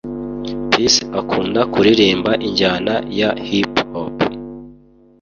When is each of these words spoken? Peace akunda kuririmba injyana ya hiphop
Peace 0.69 1.01
akunda 1.19 1.61
kuririmba 1.71 2.31
injyana 2.47 2.93
ya 3.19 3.29
hiphop 3.47 4.15